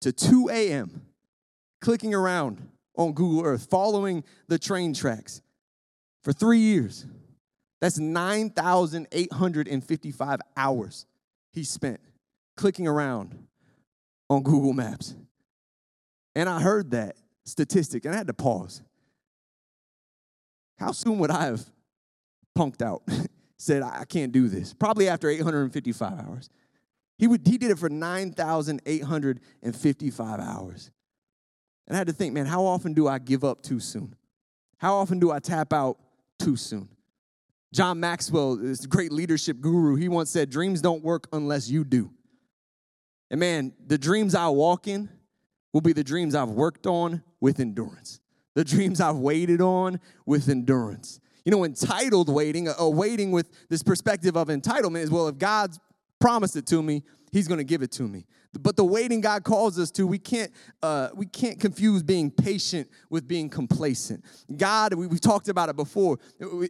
[0.00, 1.02] to 2 a.m.
[1.80, 5.40] clicking around on Google Earth, following the train tracks
[6.22, 7.06] for three years.
[7.80, 11.06] That's 9,855 hours
[11.52, 12.00] he spent
[12.56, 13.36] clicking around
[14.28, 15.14] on Google Maps.
[16.34, 18.82] And I heard that statistic and I had to pause.
[20.78, 21.64] How soon would I have
[22.56, 23.02] punked out?
[23.60, 24.72] Said, I can't do this.
[24.72, 26.48] Probably after 855 hours.
[27.18, 30.92] He, would, he did it for 9,855 hours.
[31.88, 34.14] And I had to think, man, how often do I give up too soon?
[34.76, 35.98] How often do I tap out
[36.38, 36.88] too soon?
[37.72, 42.10] John Maxwell, this great leadership guru, he once said, Dreams don't work unless you do.
[43.30, 45.08] And man, the dreams I walk in
[45.72, 48.20] will be the dreams I've worked on with endurance,
[48.54, 51.20] the dreams I've waited on with endurance.
[51.44, 55.78] You know, entitled waiting, a waiting with this perspective of entitlement is well, if God's
[56.20, 58.26] promised it to me, He's going to give it to me.
[58.58, 60.50] But the waiting God calls us to, we can't
[60.82, 64.24] uh, we can't confuse being patient with being complacent.
[64.56, 66.18] God, we, have talked about it before.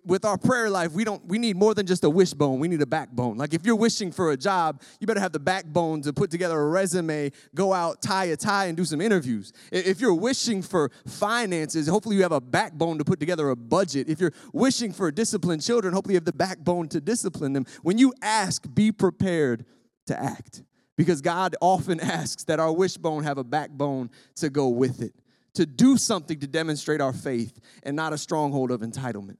[0.04, 2.58] With our prayer life, we don't we need more than just a wishbone.
[2.58, 3.36] We need a backbone.
[3.36, 6.58] Like if you're wishing for a job, you better have the backbone to put together
[6.58, 9.52] a resume, go out, tie a tie, and do some interviews.
[9.70, 14.08] If you're wishing for finances, hopefully you have a backbone to put together a budget.
[14.08, 17.66] If you're wishing for disciplined children, hopefully you have the backbone to discipline them.
[17.82, 19.64] When you ask, be prepared
[20.08, 20.62] to act.
[20.96, 25.14] Because God often asks that our wishbone have a backbone to go with it,
[25.54, 29.38] to do something to demonstrate our faith and not a stronghold of entitlement.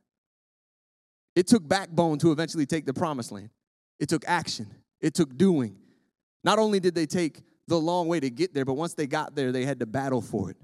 [1.35, 3.51] It took backbone to eventually take the promised land,
[3.99, 4.69] it took action,
[5.01, 5.77] it took doing.
[6.45, 9.35] Not only did they take the long way to get there, but once they got
[9.35, 10.57] there, they had to battle for it.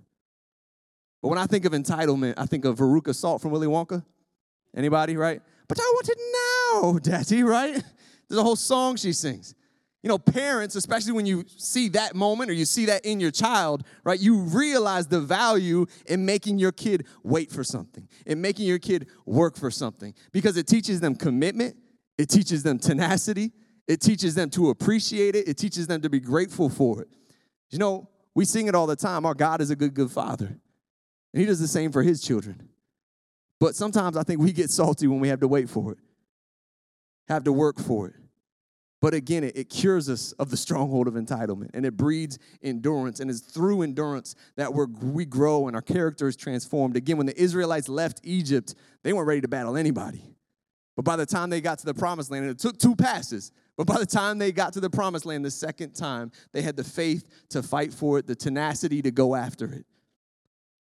[1.20, 4.04] But when I think of entitlement, I think of Veruca Salt from Willy Wonka.
[4.76, 5.40] Anybody, right?
[5.68, 7.82] But I want it now, Daddy, right?
[8.28, 9.54] There's a whole song she sings.
[10.04, 13.30] You know, parents, especially when you see that moment or you see that in your
[13.30, 18.66] child, right, you realize the value in making your kid wait for something, in making
[18.66, 21.76] your kid work for something, because it teaches them commitment,
[22.18, 23.52] it teaches them tenacity,
[23.88, 27.08] it teaches them to appreciate it, it teaches them to be grateful for it.
[27.70, 30.48] You know, we sing it all the time our God is a good, good father,
[31.32, 32.68] and He does the same for His children.
[33.58, 35.98] But sometimes I think we get salty when we have to wait for it,
[37.26, 38.16] have to work for it.
[39.04, 43.20] But again, it, it, cures us of the stronghold of entitlement and it breeds endurance.
[43.20, 46.96] And it's through endurance that we're, we grow and our character is transformed.
[46.96, 50.22] Again, when the Israelites left Egypt, they weren't ready to battle anybody.
[50.96, 53.52] But by the time they got to the promised land, and it took two passes,
[53.76, 56.74] but by the time they got to the promised land the second time, they had
[56.74, 59.84] the faith to fight for it, the tenacity to go after it.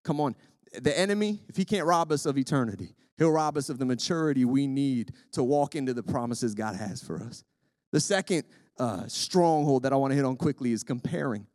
[0.03, 0.35] Come on.
[0.79, 4.45] The enemy, if he can't rob us of eternity, he'll rob us of the maturity
[4.45, 7.43] we need to walk into the promises God has for us.
[7.93, 8.43] The second
[8.79, 11.45] uh, stronghold that I want to hit on quickly is comparing.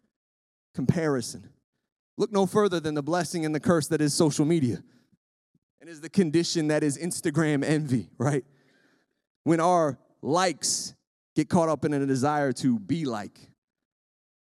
[0.73, 1.51] Comparison.
[2.17, 4.83] Look no further than the blessing and the curse that is social media
[5.81, 8.45] and is the condition that is Instagram envy, right?
[9.43, 10.95] When our likes
[11.35, 13.39] get caught up in a desire to be like.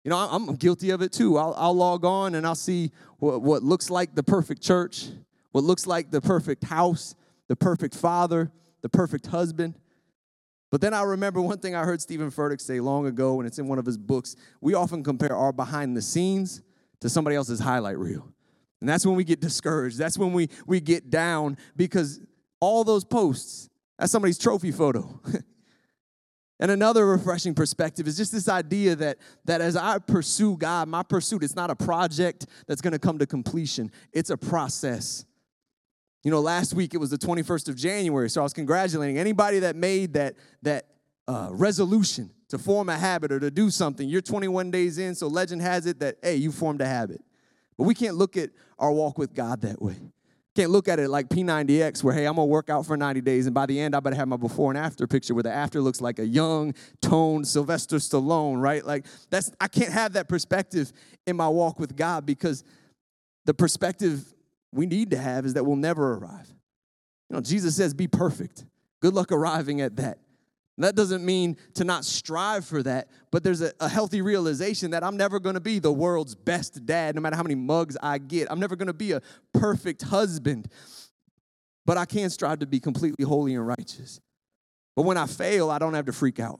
[0.03, 1.37] You know, I'm guilty of it too.
[1.37, 5.09] I'll, I'll log on and I'll see what, what looks like the perfect church,
[5.51, 7.15] what looks like the perfect house,
[7.47, 9.75] the perfect father, the perfect husband.
[10.75, 13.59] But then I remember one thing I heard Steven Furtick say long ago, and it's
[13.59, 14.35] in one of his books.
[14.59, 16.61] We often compare our behind the scenes
[16.99, 18.29] to somebody else's highlight reel.
[18.81, 19.97] And that's when we get discouraged.
[19.97, 22.19] That's when we, we get down because
[22.59, 25.21] all those posts, that's somebody's trophy photo.
[26.59, 31.03] and another refreshing perspective is just this idea that, that as I pursue God, my
[31.03, 35.23] pursuit, it's not a project that's gonna come to completion, it's a process.
[36.25, 39.59] You know, last week it was the 21st of January, so I was congratulating anybody
[39.59, 40.33] that made that,
[40.63, 40.87] that
[41.27, 44.09] uh, resolution to form a habit or to do something.
[44.09, 47.21] You're 21 days in, so legend has it that, hey, you formed a habit.
[47.77, 49.97] But we can't look at our walk with God that way.
[50.55, 53.45] Can't look at it like P90X, where, hey, I'm gonna work out for 90 days,
[53.45, 55.79] and by the end, I better have my before and after picture where the after
[55.79, 58.83] looks like a young, toned Sylvester Stallone, right?
[58.83, 60.91] Like, that's, I can't have that perspective
[61.27, 62.63] in my walk with God because
[63.45, 64.33] the perspective
[64.75, 66.47] we need to have is that we'll never arrive.
[67.29, 68.65] You know, Jesus says, be perfect.
[69.01, 70.19] Good luck arriving at that.
[70.77, 75.05] That doesn't mean to not strive for that, but there's a, a healthy realization that
[75.05, 78.51] I'm never gonna be the world's best dad, no matter how many mugs I get.
[78.51, 79.21] I'm never gonna be a
[79.53, 80.67] perfect husband,
[81.85, 84.19] but I can strive to be completely holy and righteous.
[84.97, 86.59] But when I fail, I don't have to freak out.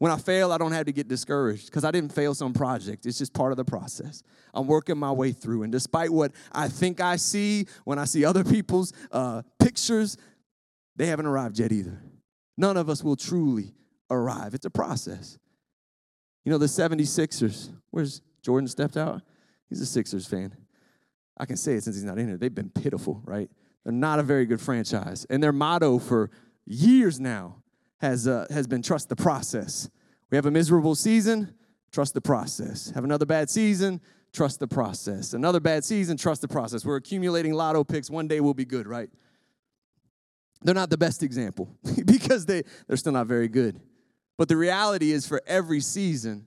[0.00, 3.04] When I fail, I don't have to get discouraged because I didn't fail some project.
[3.04, 4.22] It's just part of the process.
[4.54, 5.62] I'm working my way through.
[5.62, 10.16] And despite what I think I see, when I see other people's uh, pictures,
[10.96, 12.02] they haven't arrived yet either.
[12.56, 13.74] None of us will truly
[14.10, 14.54] arrive.
[14.54, 15.38] It's a process.
[16.46, 19.20] You know, the 76ers, where's Jordan stepped out?
[19.68, 20.56] He's a Sixers fan.
[21.36, 22.38] I can say it since he's not in here.
[22.38, 23.50] They've been pitiful, right?
[23.84, 25.26] They're not a very good franchise.
[25.28, 26.30] And their motto for
[26.64, 27.56] years now
[28.00, 29.88] has, uh, has been trust the process.
[30.30, 31.54] We have a miserable season,
[31.92, 32.90] trust the process.
[32.94, 34.00] Have another bad season,
[34.32, 35.34] trust the process.
[35.34, 36.84] Another bad season, trust the process.
[36.84, 38.10] We're accumulating lotto picks.
[38.10, 39.10] One day we'll be good, right?
[40.62, 43.80] They're not the best example because they, they're still not very good.
[44.38, 46.46] But the reality is, for every season,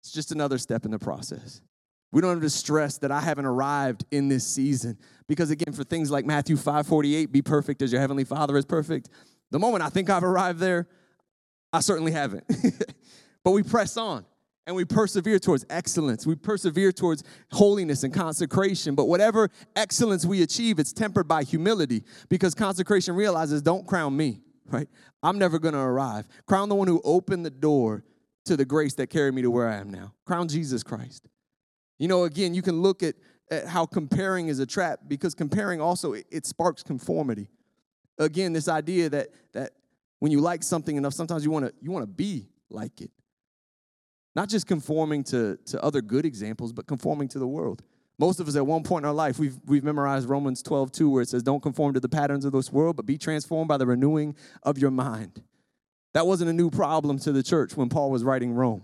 [0.00, 1.60] it's just another step in the process.
[2.12, 4.98] We don't have to stress that I haven't arrived in this season.
[5.26, 8.64] Because again, for things like Matthew 5 48, be perfect as your heavenly Father is
[8.64, 9.08] perfect,
[9.50, 10.88] the moment I think I've arrived there,
[11.72, 12.44] I certainly haven't.
[13.44, 14.24] but we press on
[14.66, 16.26] and we persevere towards excellence.
[16.26, 18.94] We persevere towards holiness and consecration.
[18.94, 24.40] But whatever excellence we achieve, it's tempered by humility because consecration realizes don't crown me,
[24.66, 24.88] right?
[25.22, 26.26] I'm never going to arrive.
[26.46, 28.04] Crown the one who opened the door
[28.46, 30.12] to the grace that carried me to where I am now.
[30.26, 31.28] Crown Jesus Christ.
[31.98, 33.14] You know, again, you can look at,
[33.50, 37.48] at how comparing is a trap because comparing also it, it sparks conformity.
[38.18, 39.72] Again, this idea that that
[40.20, 43.10] when you like something enough, sometimes you want to you want to be like it.
[44.34, 47.82] Not just conforming to, to other good examples, but conforming to the world.
[48.18, 51.10] Most of us at one point in our life, we've, we've memorized Romans 12, 2,
[51.10, 53.76] where it says, Don't conform to the patterns of this world, but be transformed by
[53.76, 55.42] the renewing of your mind.
[56.12, 58.82] That wasn't a new problem to the church when Paul was writing Rome.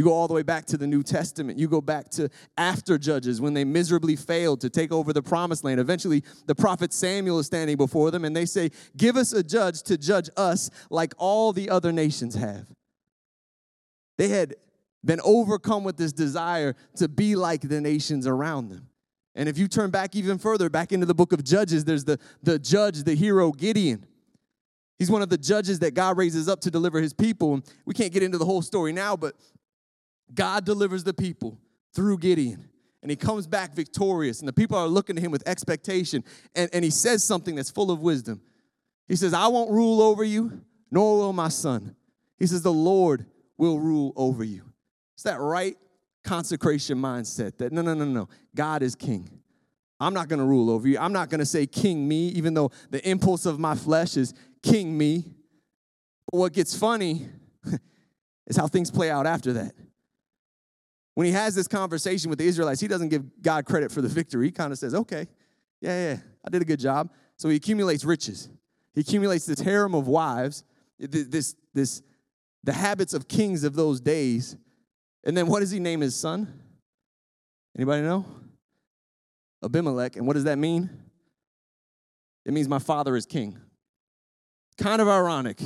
[0.00, 1.58] You go all the way back to the New Testament.
[1.58, 5.62] You go back to after Judges when they miserably failed to take over the promised
[5.62, 5.78] land.
[5.78, 9.82] Eventually, the prophet Samuel is standing before them and they say, Give us a judge
[9.82, 12.64] to judge us like all the other nations have.
[14.16, 14.54] They had
[15.04, 18.88] been overcome with this desire to be like the nations around them.
[19.34, 22.18] And if you turn back even further, back into the book of Judges, there's the,
[22.42, 24.06] the judge, the hero Gideon.
[24.98, 27.62] He's one of the judges that God raises up to deliver his people.
[27.84, 29.34] We can't get into the whole story now, but
[30.34, 31.58] God delivers the people
[31.94, 32.68] through Gideon.
[33.02, 34.40] And he comes back victorious.
[34.40, 36.22] And the people are looking to him with expectation.
[36.54, 38.40] And, and he says something that's full of wisdom.
[39.08, 41.96] He says, I won't rule over you, nor will my son.
[42.38, 44.64] He says, The Lord will rule over you.
[45.14, 45.76] It's that right
[46.22, 48.28] consecration mindset that no, no, no, no.
[48.54, 49.28] God is king.
[49.98, 50.98] I'm not going to rule over you.
[50.98, 54.32] I'm not going to say king me, even though the impulse of my flesh is
[54.62, 55.24] king me.
[56.30, 57.26] But what gets funny
[58.46, 59.74] is how things play out after that
[61.14, 64.08] when he has this conversation with the Israelites, he doesn't give God credit for the
[64.08, 64.46] victory.
[64.46, 65.26] He kind of says, okay,
[65.80, 67.10] yeah, yeah, I did a good job.
[67.36, 68.48] So he accumulates riches.
[68.94, 70.64] He accumulates this harem of wives,
[70.98, 72.02] this, this,
[72.62, 74.56] the habits of kings of those days.
[75.24, 76.60] And then what does he name his son?
[77.76, 78.24] Anybody know?
[79.64, 80.16] Abimelech.
[80.16, 80.90] And what does that mean?
[82.44, 83.58] It means my father is king.
[84.78, 85.60] Kind of ironic.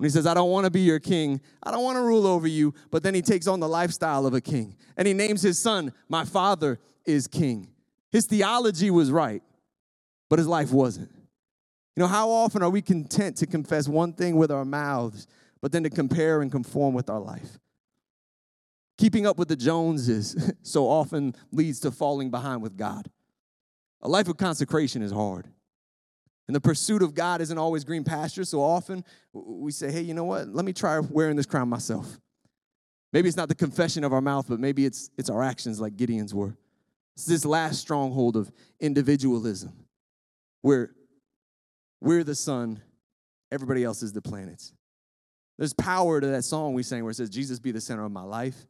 [0.00, 2.26] When he says, I don't want to be your king, I don't want to rule
[2.26, 4.74] over you, but then he takes on the lifestyle of a king.
[4.96, 7.68] And he names his son, My father is king.
[8.10, 9.42] His theology was right,
[10.30, 11.10] but his life wasn't.
[11.12, 15.26] You know, how often are we content to confess one thing with our mouths,
[15.60, 17.58] but then to compare and conform with our life?
[18.96, 23.10] Keeping up with the Joneses so often leads to falling behind with God.
[24.00, 25.46] A life of consecration is hard.
[26.50, 28.44] And the pursuit of God isn't always green pasture.
[28.44, 30.48] So often we say, hey, you know what?
[30.48, 32.18] Let me try wearing this crown myself.
[33.12, 35.96] Maybe it's not the confession of our mouth, but maybe it's, it's our actions like
[35.96, 36.56] Gideon's were.
[37.14, 39.86] It's this last stronghold of individualism
[40.62, 40.90] where
[42.00, 42.82] we're the sun,
[43.52, 44.72] everybody else is the planets.
[45.56, 48.10] There's power to that song we sang where it says, Jesus be the center of
[48.10, 48.66] my life,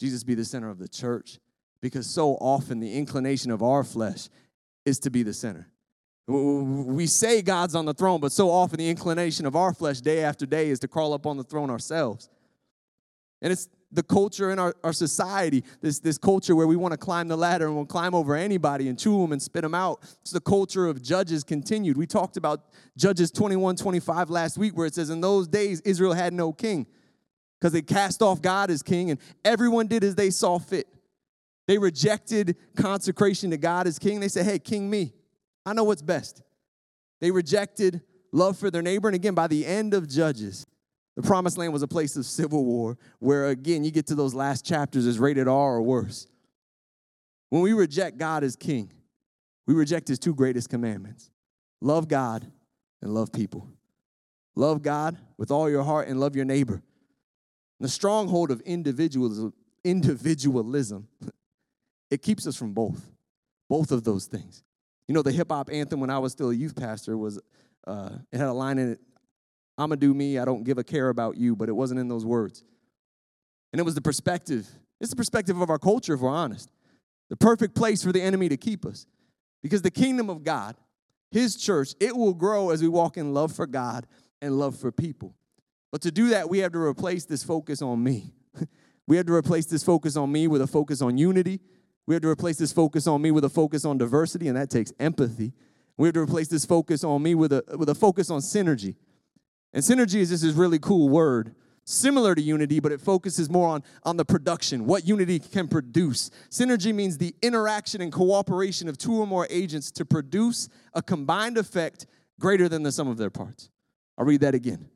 [0.00, 1.40] Jesus be the center of the church,
[1.82, 4.30] because so often the inclination of our flesh
[4.86, 5.68] is to be the center.
[6.28, 10.22] We say God's on the throne, but so often the inclination of our flesh day
[10.22, 12.28] after day is to crawl up on the throne ourselves.
[13.40, 16.98] And it's the culture in our, our society, this, this culture where we want to
[16.98, 20.00] climb the ladder and we'll climb over anybody and chew them and spit them out.
[20.20, 21.96] It's the culture of judges continued.
[21.96, 22.64] We talked about
[22.98, 26.86] Judges 21 25 last week, where it says, In those days, Israel had no king
[27.58, 30.88] because they cast off God as king and everyone did as they saw fit.
[31.66, 34.20] They rejected consecration to God as king.
[34.20, 35.14] They said, Hey, king me.
[35.68, 36.40] I know what's best.
[37.20, 38.00] They rejected
[38.32, 39.08] love for their neighbor.
[39.08, 40.66] And again, by the end of Judges,
[41.14, 44.32] the promised land was a place of civil war where, again, you get to those
[44.34, 46.26] last chapters as rated R or worse.
[47.50, 48.92] When we reject God as king,
[49.66, 51.30] we reject his two greatest commandments
[51.82, 52.50] love God
[53.02, 53.68] and love people.
[54.56, 56.82] Love God with all your heart and love your neighbor.
[57.78, 59.52] The stronghold of individualism,
[59.84, 61.08] individualism,
[62.10, 63.12] it keeps us from both,
[63.68, 64.64] both of those things.
[65.08, 67.40] You know, the hip hop anthem when I was still a youth pastor was,
[67.86, 69.00] uh, it had a line in it,
[69.78, 72.08] I'm gonna do me, I don't give a care about you, but it wasn't in
[72.08, 72.62] those words.
[73.72, 74.68] And it was the perspective.
[75.00, 76.70] It's the perspective of our culture, if we're honest.
[77.30, 79.06] The perfect place for the enemy to keep us.
[79.62, 80.76] Because the kingdom of God,
[81.30, 84.06] his church, it will grow as we walk in love for God
[84.40, 85.34] and love for people.
[85.90, 88.34] But to do that, we have to replace this focus on me.
[89.06, 91.60] we have to replace this focus on me with a focus on unity.
[92.08, 94.70] We have to replace this focus on me with a focus on diversity, and that
[94.70, 95.52] takes empathy.
[95.98, 98.94] We have to replace this focus on me with a, with a focus on synergy.
[99.74, 101.54] And synergy is just this really cool word,
[101.84, 106.30] similar to unity, but it focuses more on, on the production, what unity can produce.
[106.48, 111.58] Synergy means the interaction and cooperation of two or more agents to produce a combined
[111.58, 112.06] effect
[112.40, 113.68] greater than the sum of their parts.
[114.16, 114.88] I'll read that again.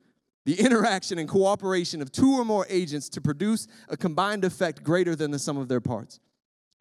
[0.46, 5.14] The interaction and cooperation of two or more agents to produce a combined effect greater
[5.14, 6.18] than the sum of their parts.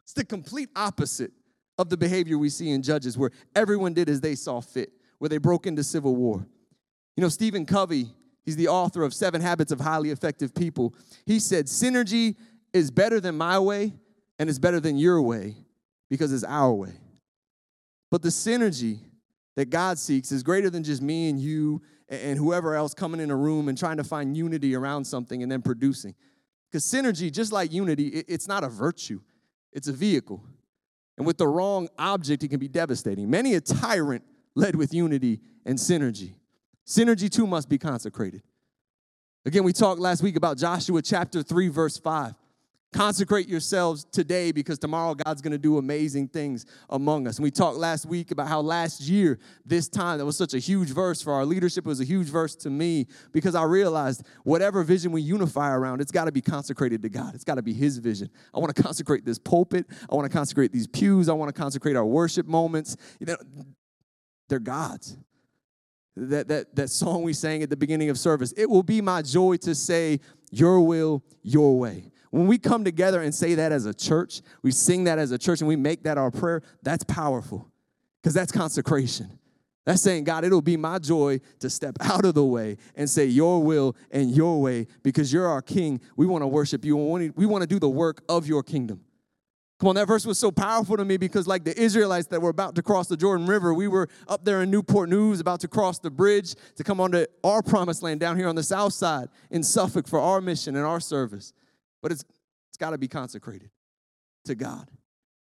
[0.04, 1.32] It's the complete opposite
[1.78, 5.28] of the behavior we see in Judges, where everyone did as they saw fit, where
[5.28, 6.46] they broke into civil war.
[7.16, 8.08] You know, Stephen Covey,
[8.44, 10.94] he's the author of Seven Habits of Highly Effective People.
[11.26, 12.36] He said, Synergy
[12.72, 13.94] is better than my way
[14.38, 15.56] and it's better than your way
[16.10, 16.92] because it's our way.
[18.10, 19.00] But the synergy
[19.56, 23.30] that God seeks is greater than just me and you and whoever else coming in
[23.30, 26.14] a room and trying to find unity around something and then producing.
[26.70, 29.20] Because synergy, just like unity, it's not a virtue,
[29.72, 30.42] it's a vehicle.
[31.16, 33.28] And with the wrong object, it can be devastating.
[33.30, 36.34] Many a tyrant led with unity and synergy.
[36.86, 38.42] Synergy too must be consecrated.
[39.44, 42.34] Again, we talked last week about Joshua chapter 3, verse 5.
[42.92, 47.38] Consecrate yourselves today because tomorrow God's going to do amazing things among us.
[47.38, 50.58] And we talked last week about how last year, this time, that was such a
[50.58, 51.86] huge verse for our leadership.
[51.86, 56.02] It was a huge verse to me because I realized whatever vision we unify around,
[56.02, 57.34] it's got to be consecrated to God.
[57.34, 58.28] It's got to be His vision.
[58.52, 59.86] I want to consecrate this pulpit.
[60.10, 61.30] I want to consecrate these pews.
[61.30, 62.98] I want to consecrate our worship moments.
[63.18, 63.36] You know,
[64.50, 65.16] they're God's.
[66.14, 68.52] That, that, that song we sang at the beginning of service.
[68.54, 70.20] It will be my joy to say,
[70.50, 72.11] Your will, your way.
[72.32, 75.38] When we come together and say that as a church, we sing that as a
[75.38, 77.70] church and we make that our prayer, that's powerful
[78.22, 79.38] because that's consecration.
[79.84, 83.26] That's saying, God, it'll be my joy to step out of the way and say
[83.26, 86.00] your will and your way because you're our king.
[86.16, 86.98] We want to worship you.
[87.16, 89.02] And we want to do the work of your kingdom.
[89.78, 92.50] Come on, that verse was so powerful to me because, like the Israelites that were
[92.50, 95.68] about to cross the Jordan River, we were up there in Newport News about to
[95.68, 99.28] cross the bridge to come onto our promised land down here on the south side
[99.50, 101.52] in Suffolk for our mission and our service
[102.02, 102.24] but it's,
[102.68, 103.70] it's got to be consecrated
[104.44, 104.88] to God.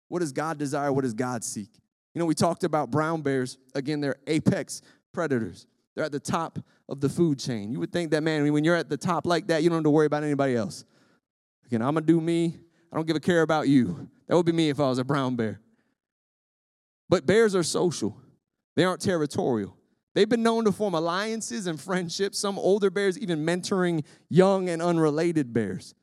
[0.08, 0.92] What does God desire?
[0.92, 1.70] What does God seek?
[2.14, 3.56] You know, we talked about brown bears.
[3.74, 4.82] Again, they're apex
[5.12, 5.66] predators.
[5.94, 6.58] They're at the top
[6.88, 7.72] of the food chain.
[7.72, 9.84] You would think that, man, when you're at the top like that, you don't have
[9.84, 10.84] to worry about anybody else.
[11.66, 12.56] Again, I'm going to do me.
[12.92, 14.08] I don't give a care about you.
[14.26, 15.61] That would be me if I was a brown bear.
[17.08, 18.16] But bears are social,
[18.76, 19.76] they aren't territorial.
[20.14, 24.82] They've been known to form alliances and friendships, some older bears even mentoring young and
[24.82, 25.94] unrelated bears.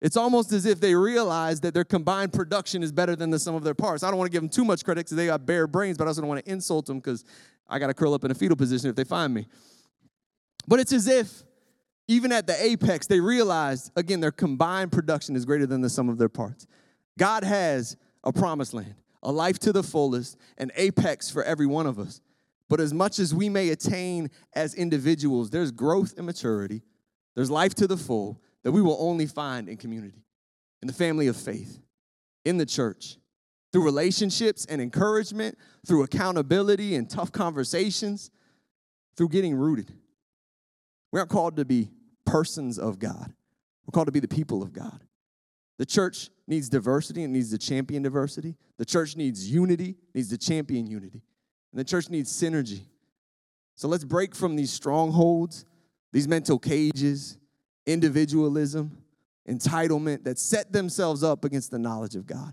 [0.00, 3.54] It's almost as if they realize that their combined production is better than the sum
[3.54, 4.02] of their parts.
[4.02, 6.04] I don't want to give them too much credit because they got bear brains, but
[6.04, 7.24] I also don't want to insult them because
[7.68, 9.46] I got to curl up in a fetal position if they find me.
[10.66, 11.42] But it's as if,
[12.08, 16.08] even at the apex, they realize, again, their combined production is greater than the sum
[16.08, 16.66] of their parts.
[17.18, 21.86] God has a promised land, a life to the fullest, an apex for every one
[21.86, 22.20] of us.
[22.68, 26.82] But as much as we may attain as individuals, there's growth and maturity,
[27.34, 30.24] there's life to the full, that we will only find in community,
[30.82, 31.80] in the family of faith,
[32.44, 33.16] in the church,
[33.72, 35.56] through relationships and encouragement,
[35.86, 38.30] through accountability and tough conversations,
[39.16, 39.92] through getting rooted.
[41.12, 41.90] We aren't called to be
[42.24, 43.32] persons of God,
[43.86, 45.04] we're called to be the people of God.
[45.78, 48.54] The church needs diversity and needs to champion diversity.
[48.76, 51.22] The church needs unity, needs to champion unity.
[51.72, 52.82] And the church needs synergy.
[53.76, 55.64] So let's break from these strongholds,
[56.12, 57.38] these mental cages,
[57.92, 58.96] individualism,
[59.48, 62.52] entitlement that set themselves up against the knowledge of God.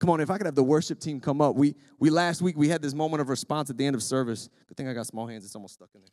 [0.00, 1.54] Come on, if I could have the worship team come up.
[1.54, 4.48] We we last week we had this moment of response at the end of service.
[4.68, 6.10] Good thing I got small hands, it's almost stuck in there.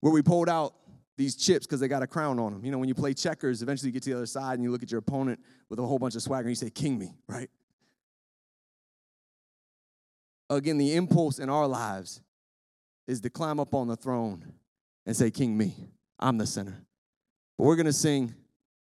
[0.00, 0.74] Where we pulled out
[1.16, 2.64] these chips because they got a crown on them.
[2.64, 4.70] You know, when you play checkers, eventually you get to the other side and you
[4.70, 7.12] look at your opponent with a whole bunch of swagger and you say, King me,
[7.26, 7.50] right?
[10.48, 12.22] Again, the impulse in our lives
[13.08, 14.44] is to climb up on the throne
[15.04, 15.74] and say, King me,
[16.20, 16.84] I'm the center.
[17.56, 18.32] But we're going to sing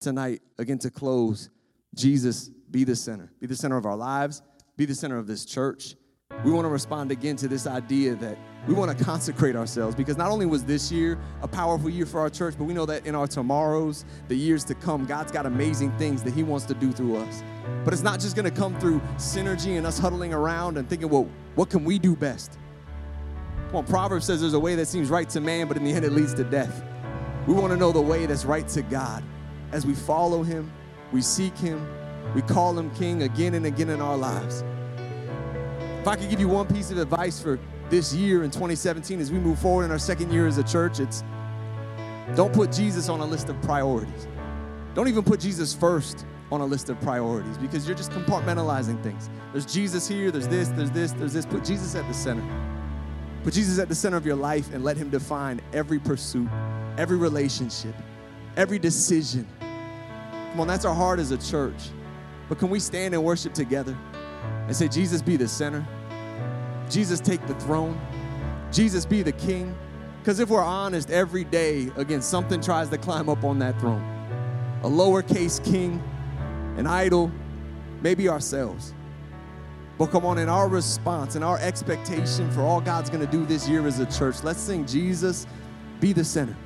[0.01, 1.51] tonight, again, to close
[1.95, 3.31] Jesus, be the center.
[3.39, 4.41] Be the center of our lives,
[4.79, 5.97] be the center of this church,
[6.43, 8.37] we want to respond again to this idea that
[8.67, 12.21] we want to consecrate ourselves because not only was this year a powerful year for
[12.21, 15.47] our church, but we know that in our tomorrows, the years to come, God's got
[15.47, 17.43] amazing things that He wants to do through us.
[17.85, 21.09] But it's not just going to come through synergy and us huddling around and thinking,
[21.09, 22.59] well, what can we do best?
[23.77, 26.05] On, Proverbs says there's a way that seems right to man, but in the end
[26.05, 26.85] it leads to death.
[27.47, 29.23] We want to know the way that's right to God.
[29.73, 30.73] As we follow Him,
[31.13, 31.87] we seek Him,
[32.35, 34.65] we call Him King again and again in our lives.
[36.01, 37.59] If I could give you one piece of advice for
[37.91, 41.01] this year in 2017 as we move forward in our second year as a church,
[41.01, 41.25] it's
[42.35, 44.27] don't put Jesus on a list of priorities.
[44.95, 49.29] Don't even put Jesus first on a list of priorities because you're just compartmentalizing things.
[49.53, 51.47] There's Jesus here, there's this, there's this, there's this.
[51.47, 52.43] Put Jesus at the center.
[53.45, 56.49] Put Jesus at the center of your life and let Him define every pursuit,
[56.99, 57.95] every relationship,
[58.57, 59.47] every decision.
[59.61, 61.91] Come on, that's our heart as a church.
[62.49, 63.97] But can we stand and worship together?
[64.67, 65.87] and say, Jesus, be the center.
[66.89, 68.01] Jesus, take the throne.
[68.73, 69.75] Jesus, be the king.
[70.19, 74.03] Because if we're honest, every day, again, something tries to climb up on that throne.
[74.83, 76.03] A lowercase king,
[76.77, 77.31] an idol,
[78.01, 78.95] maybe ourselves.
[79.97, 83.69] But come on, in our response and our expectation for all God's gonna do this
[83.69, 85.47] year as a church, let's sing Jesus,
[86.01, 86.57] be the center.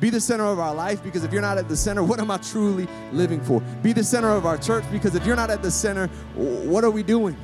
[0.00, 2.30] Be the center of our life because if you're not at the center, what am
[2.30, 3.60] I truly living for?
[3.82, 6.90] Be the center of our church because if you're not at the center, what are
[6.90, 7.36] we doing?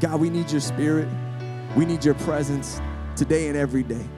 [0.00, 1.08] God, we need your spirit.
[1.76, 2.80] We need your presence
[3.16, 4.08] today and every day.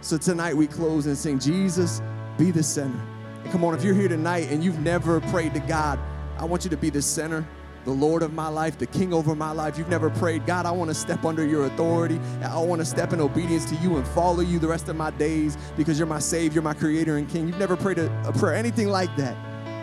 [0.00, 2.02] So tonight we close and sing, Jesus,
[2.38, 3.00] be the center.
[3.42, 5.98] And come on, if you're here tonight and you've never prayed to God,
[6.42, 7.46] I want you to be the center
[7.84, 9.76] the Lord of my life, the King over my life.
[9.76, 12.20] You've never prayed, God, I want to step under your authority.
[12.42, 15.10] I want to step in obedience to you and follow you the rest of my
[15.10, 17.48] days because you're my Savior, my Creator, and King.
[17.48, 19.34] You've never prayed a, a prayer, anything like that.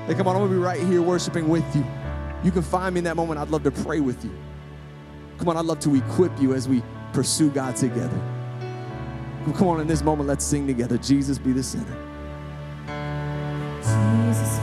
[0.07, 1.85] Hey, come on, I'm going to be right here worshiping with you.
[2.43, 3.39] You can find me in that moment.
[3.39, 4.31] I'd love to pray with you.
[5.37, 6.81] Come on, I'd love to equip you as we
[7.11, 8.17] pursue God together.
[9.55, 10.97] Come on, in this moment, let's sing together.
[10.97, 11.97] Jesus be the center.
[13.81, 14.59] Jesus